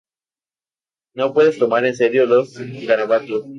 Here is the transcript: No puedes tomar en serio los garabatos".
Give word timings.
No 1.13 1.31
puedes 1.31 1.59
tomar 1.59 1.85
en 1.85 1.95
serio 1.95 2.25
los 2.25 2.57
garabatos". 2.57 3.45